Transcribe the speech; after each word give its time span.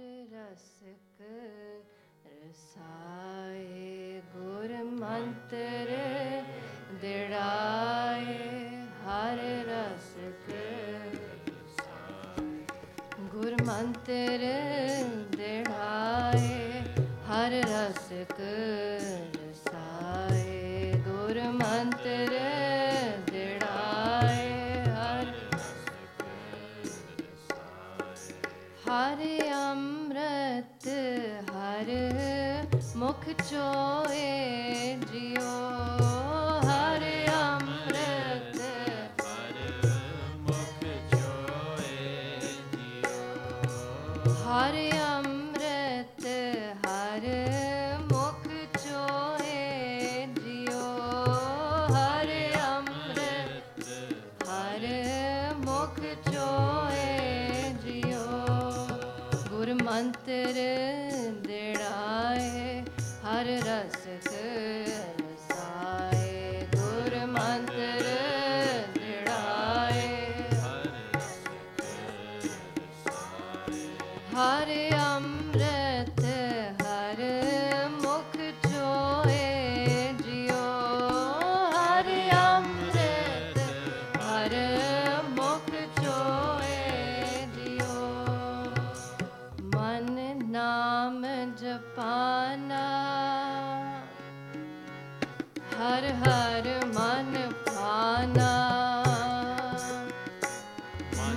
Rusk 0.00 1.22
ਰਸਾਏ 2.26 4.20
ਗੁਰ 4.34 4.72
ਮੰਤਰ 4.84 5.90
ਦਿੜਾਏ 7.00 8.36
ਹਰ 9.04 9.38
rusk 9.68 10.50
ਗੁਰ 13.32 13.56
ਮੰਤਰ 13.62 14.46
ਦਿੜਾਏ 15.36 16.82
ਹਰ 17.28 17.60
ਰਸਕ 17.66 18.40
joy. 33.48 34.69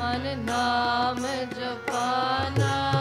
मन 0.03 0.23
नाम 0.47 1.21
जपाना। 1.59 2.92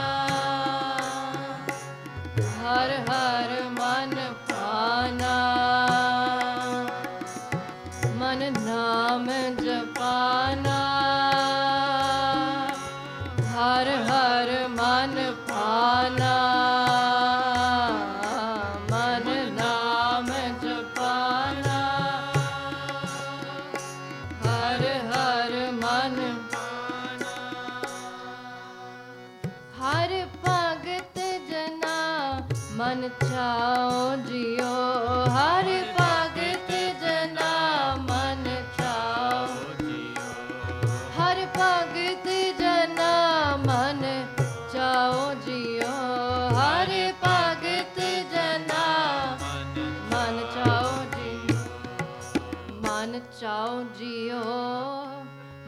ਚਾਉ 53.43 53.83
ਜਿਉ 53.99 54.43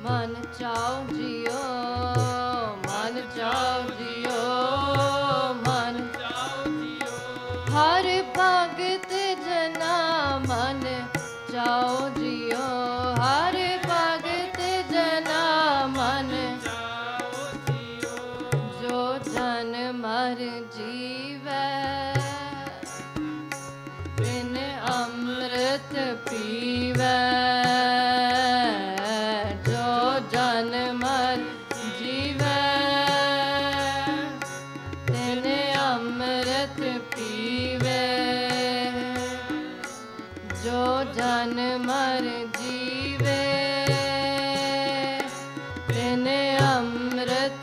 ਮਨ 0.00 0.34
ਚਾਉ 0.58 1.06
ਜਿਉ 1.14 1.83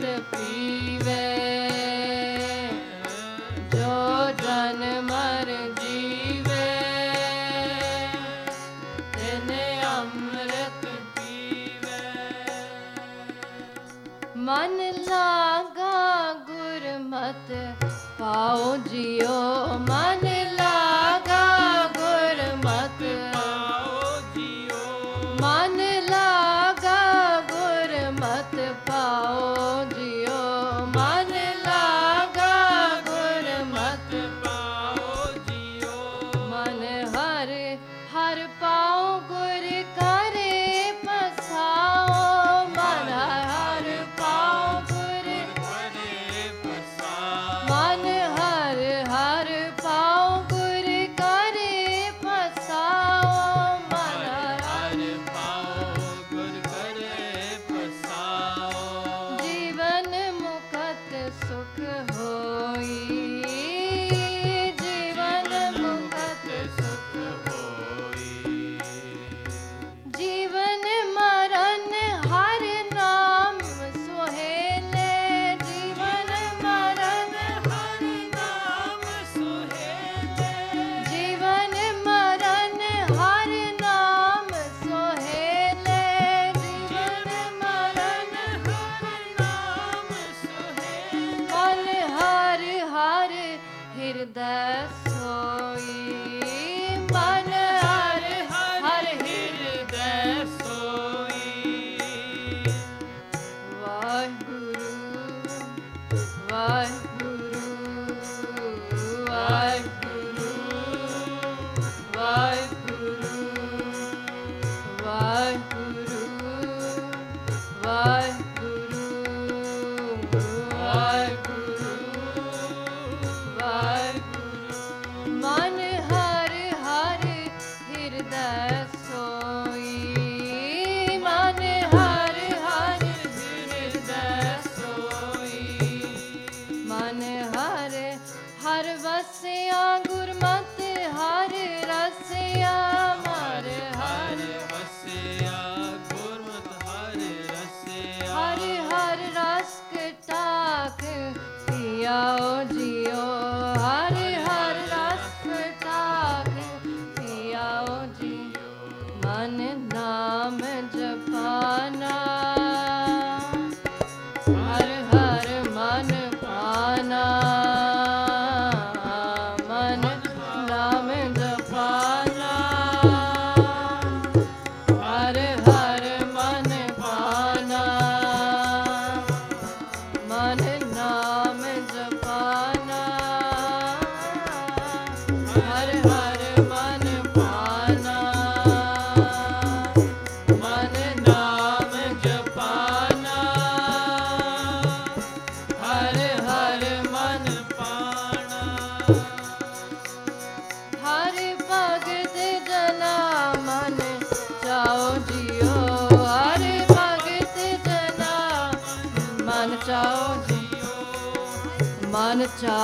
Yeah. 0.02 0.41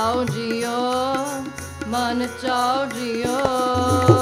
ਚਾਉ 0.08 0.24
ਜਿਓ 0.24 0.72
ਮਨ 1.88 2.28
ਚਾਉ 2.42 2.86
ਜਿਓ 2.86 4.17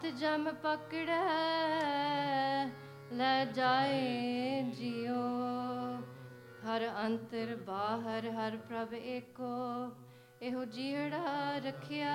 ਹੱਥ 0.00 0.14
ਜਮ 0.16 0.44
ਪਕੜੈ, 0.62 1.16
ਲੈ 3.12 3.44
ਜਾਏ 3.44 4.62
ਜਿਉ 4.76 5.14
ਹਰ 6.64 6.86
ਅੰਤਰ 7.04 7.54
ਬਾਹਰ, 7.66 8.28
ਹਰ 8.30 8.56
ਪ੍ਰਭ 8.68 8.94
ਏਕੋ। 8.94 9.50
ਇਹੋ 10.42 10.64
ਜੀੜਾ 10.64 11.58
ਰਖਿਆ, 11.58 12.14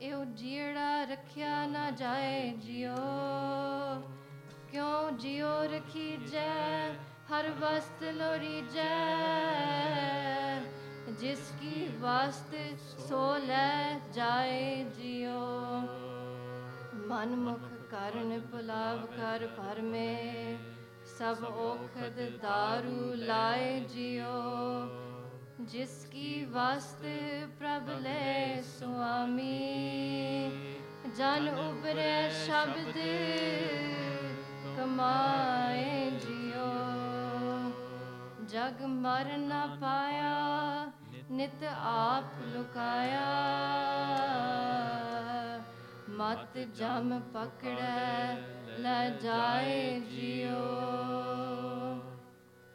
ਇਹੋ 0.00 0.24
ਜੀੜਾ 0.34 1.02
ਰਖਿਆ 1.04 1.66
ਨਾ 1.66 1.90
ਜਾਏ 1.90 2.48
ਜਿਉ 2.58 2.94
ਕਿਉ 4.70 5.10
ਜਿਉ 5.18 5.50
ਰਖੀ 5.72 6.16
ਜੈ 6.30 6.92
ਹਰ 7.30 7.50
ਵਸਤ 7.60 8.02
ਲੋਰੀ 8.12 8.62
ਜੈ 8.74 8.88
ਜਿਸ 11.20 11.52
ਕੀ 11.60 11.88
ਵਸਤ 12.00 12.56
ਸੋ 13.08 13.36
ਲੈ 13.46 13.98
ਜਾਏ 14.14 14.84
ਜਿਉ 14.96 16.01
ਮਨਮੁਖ 17.12 17.64
ਕਰਨ 17.90 18.40
ਭੁਲਾਵ 18.40 19.06
ਕਰ 19.06 19.46
ਭਰਮੇ 19.46 20.56
ਸਭ 21.18 21.44
ਔਖਦ 21.44 22.20
दारू 22.44 23.14
ਲਾਏ 23.14 23.80
ਜਿਉ। 23.80 24.30
ਜਿਸ 25.60 26.06
ਕੀ 26.12 26.44
ਵਸਤ 26.44 27.04
ਪ੍ਰਭ 27.58 27.90
ਲੈ 28.00 28.62
ਸੁਆਮੀ, 28.62 29.58
ਜਨ 31.16 31.48
ਉਬਰੇ 31.48 32.30
ਸ਼ਬਦ 32.30 32.98
ਕਮਾਏ 34.76 36.10
ਜਿਉ। 36.10 36.72
ਜਗ 38.46 38.82
ਮਰ 38.82 39.36
ਨਾ 39.38 39.66
ਪਾਇਆ, 39.80 40.90
ਨਿਤ 41.30 41.64
ਆਪ 41.84 42.56
ਲੁਕਾਇਆ। 42.56 43.28
ਮਤ 46.22 46.58
ਜਮ 46.58 47.20
ਪਕੜੈ 47.20 48.36
ਲੈ 48.78 49.10
ਜਾਏ 49.10 50.00
ਜਿਉ। 50.00 50.60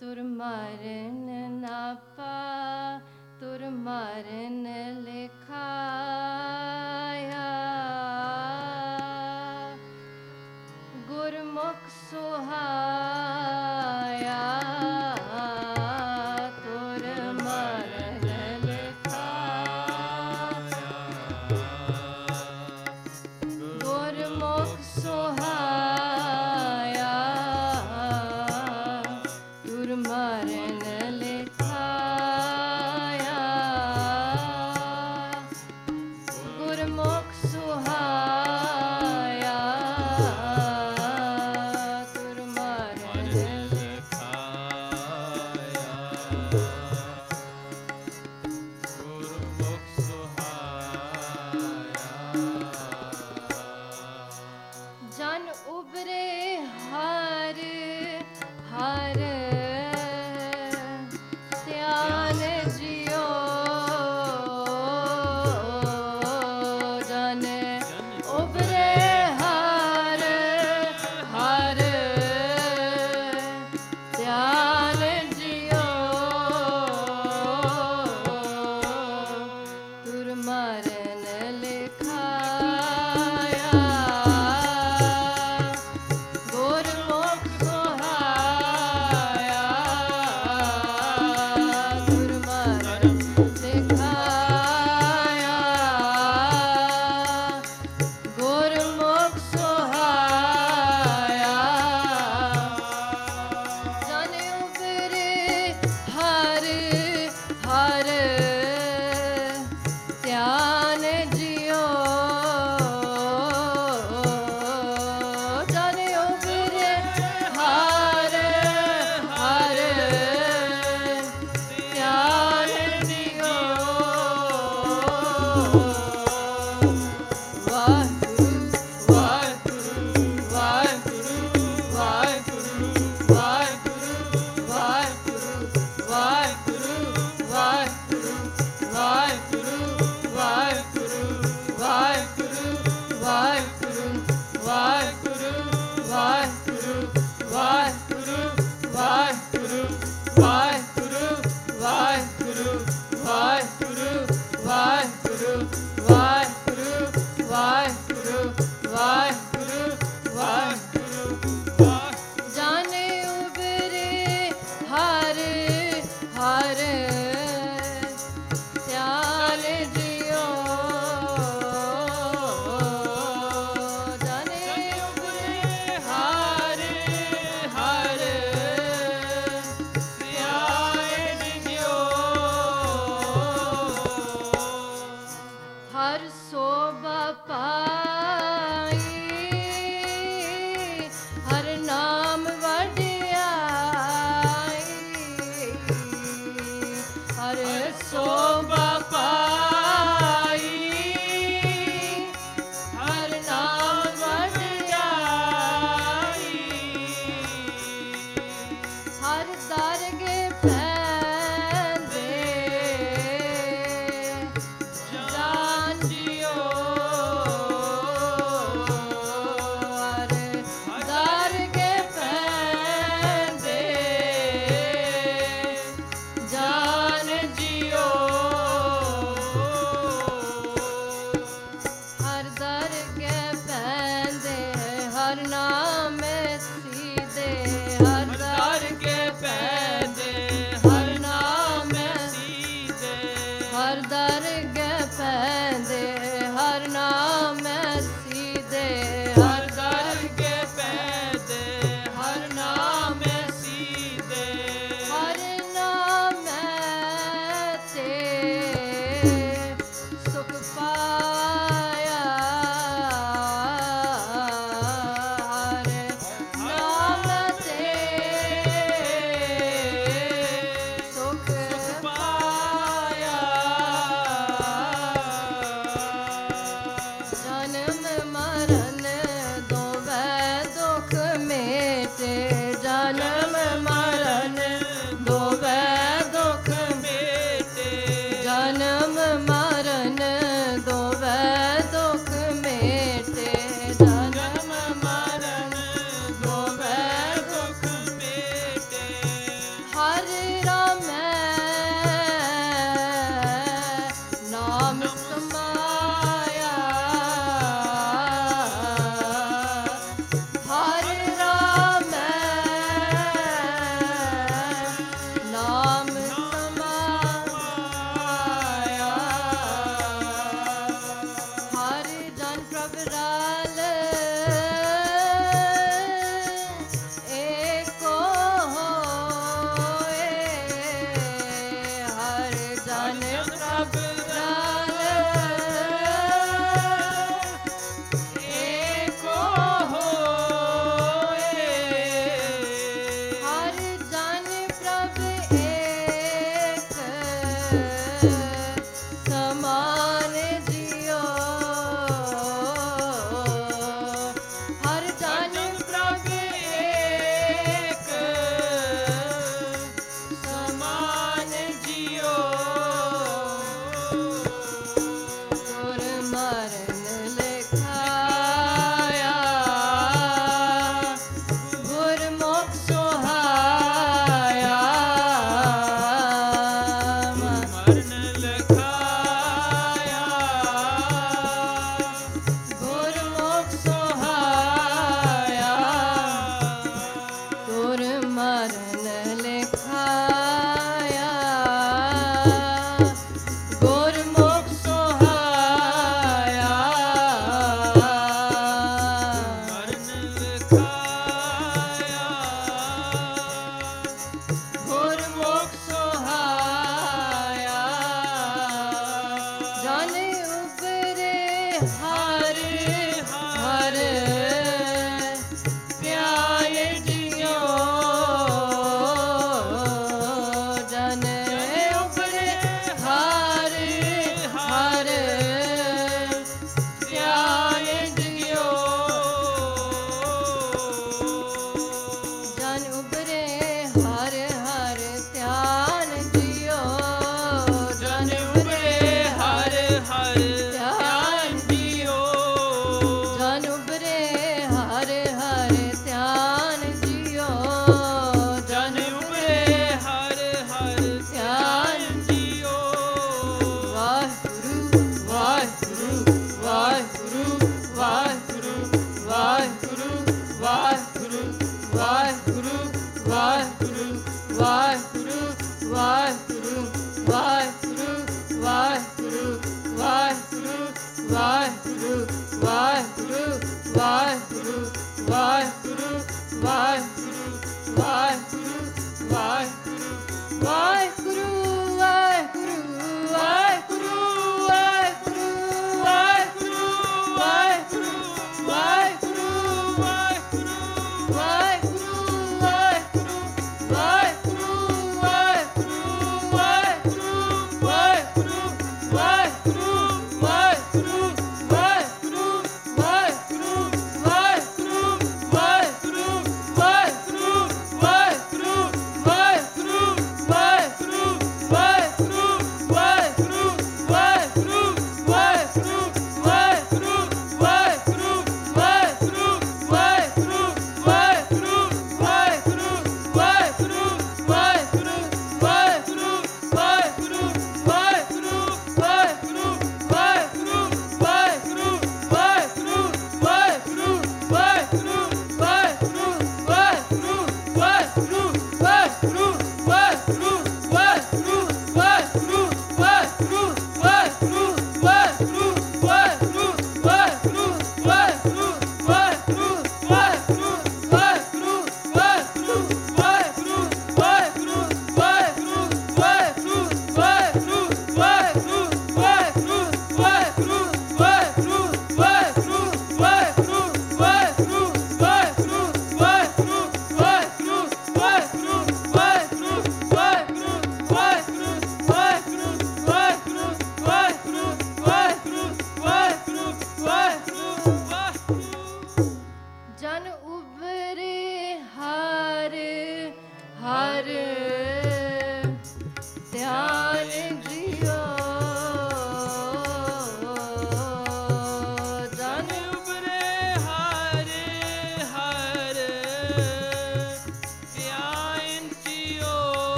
ਤੁਰ 0.00 0.22
ਮਰਨ 0.22 1.52
ਨਾ 1.52 1.94
ਪਾ 1.94 3.00
ਤੁਰ 3.40 3.70
ਮਰਨ 3.70 4.66
ਲੇਖਾ। 5.00 6.33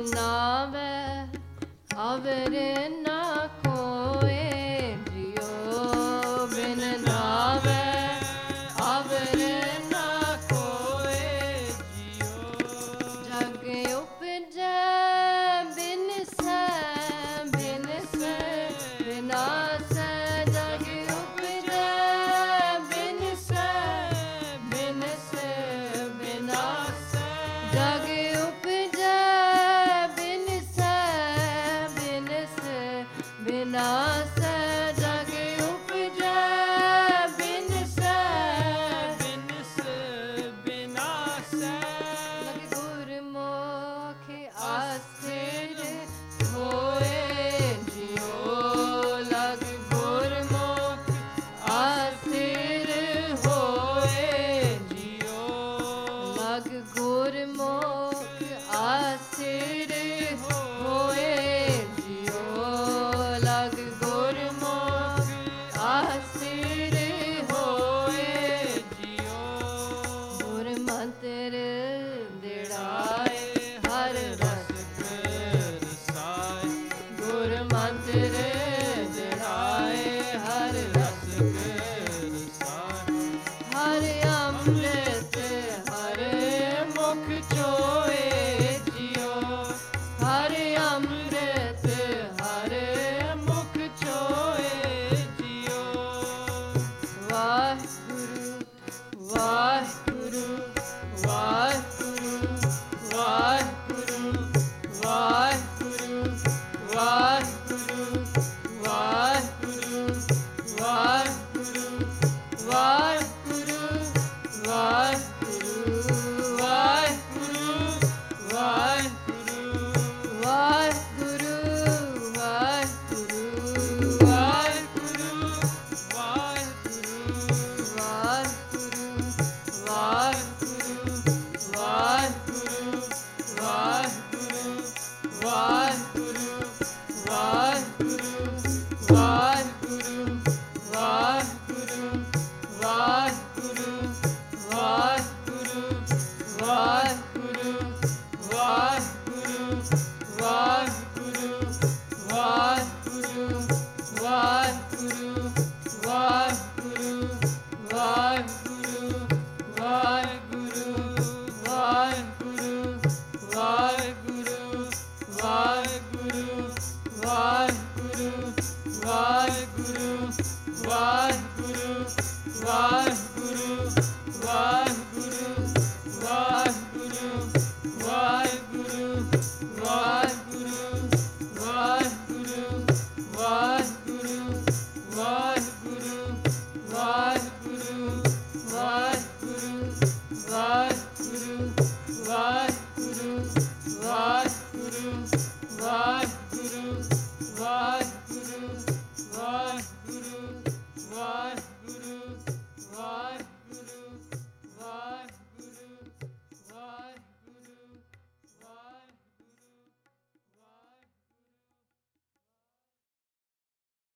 ਨਾਵੇ 0.00 0.88
ਅਵਰ 1.96 2.56
ਨਾ 3.02 3.29